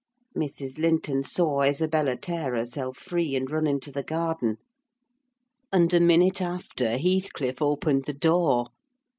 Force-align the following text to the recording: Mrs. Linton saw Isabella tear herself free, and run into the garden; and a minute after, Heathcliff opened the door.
Mrs. 0.35 0.79
Linton 0.79 1.21
saw 1.21 1.61
Isabella 1.61 2.15
tear 2.15 2.55
herself 2.55 2.97
free, 2.97 3.35
and 3.35 3.51
run 3.51 3.67
into 3.67 3.91
the 3.91 4.01
garden; 4.01 4.57
and 5.71 5.93
a 5.93 5.99
minute 5.99 6.41
after, 6.41 6.97
Heathcliff 6.97 7.61
opened 7.61 8.05
the 8.05 8.13
door. 8.13 8.69